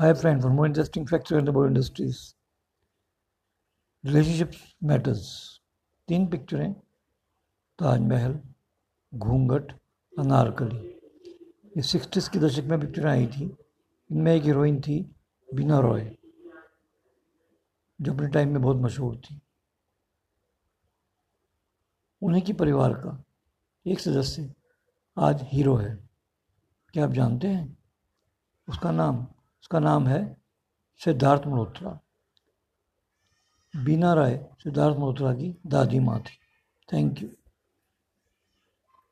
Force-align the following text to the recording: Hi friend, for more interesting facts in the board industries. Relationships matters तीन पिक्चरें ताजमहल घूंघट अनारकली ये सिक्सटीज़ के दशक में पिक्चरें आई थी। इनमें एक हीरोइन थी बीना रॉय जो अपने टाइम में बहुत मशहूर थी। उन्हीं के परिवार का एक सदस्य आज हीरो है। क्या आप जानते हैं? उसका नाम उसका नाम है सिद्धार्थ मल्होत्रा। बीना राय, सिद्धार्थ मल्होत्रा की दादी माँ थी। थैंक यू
Hi 0.00 0.14
friend, 0.14 0.40
for 0.40 0.48
more 0.48 0.64
interesting 0.64 1.04
facts 1.08 1.32
in 1.32 1.44
the 1.44 1.52
board 1.54 1.70
industries. 1.70 2.18
Relationships 4.04 4.58
matters 4.88 5.22
तीन 6.08 6.26
पिक्चरें 6.30 6.72
ताजमहल 7.78 8.38
घूंघट 9.12 9.72
अनारकली 10.12 10.78
ये 11.76 11.82
सिक्सटीज़ 11.82 12.28
के 12.30 12.38
दशक 12.38 12.64
में 12.70 12.78
पिक्चरें 12.80 13.10
आई 13.10 13.26
थी। 13.26 13.44
इनमें 14.10 14.32
एक 14.34 14.42
हीरोइन 14.42 14.80
थी 14.80 14.98
बीना 15.48 15.78
रॉय 15.86 16.04
जो 18.00 18.12
अपने 18.12 18.28
टाइम 18.36 18.52
में 18.52 18.60
बहुत 18.62 18.76
मशहूर 18.82 19.16
थी। 19.24 19.40
उन्हीं 22.22 22.42
के 22.42 22.52
परिवार 22.62 22.94
का 23.00 23.16
एक 23.86 24.00
सदस्य 24.00 24.52
आज 25.16 25.42
हीरो 25.52 25.74
है। 25.76 25.90
क्या 26.94 27.04
आप 27.04 27.12
जानते 27.12 27.48
हैं? 27.48 27.66
उसका 28.68 28.90
नाम 28.90 29.26
उसका 29.62 29.78
नाम 29.78 30.06
है 30.06 30.36
सिद्धार्थ 31.04 31.46
मल्होत्रा। 31.46 32.00
बीना 33.74 34.14
राय, 34.14 34.46
सिद्धार्थ 34.58 34.96
मल्होत्रा 34.96 35.32
की 35.34 35.58
दादी 35.66 35.98
माँ 35.98 36.20
थी। 36.20 36.38
थैंक 36.92 37.22
यू 37.22 37.28